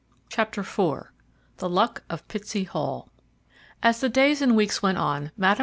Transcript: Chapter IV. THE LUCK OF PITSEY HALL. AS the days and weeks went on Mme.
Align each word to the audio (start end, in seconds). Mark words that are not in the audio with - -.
Chapter 0.29 0.61
IV. 0.61 1.09
THE 1.57 1.69
LUCK 1.69 2.03
OF 2.09 2.27
PITSEY 2.27 2.63
HALL. 2.63 3.07
AS 3.83 3.99
the 4.01 4.09
days 4.09 4.41
and 4.41 4.55
weeks 4.55 4.81
went 4.81 4.97
on 4.97 5.29
Mme. 5.37 5.57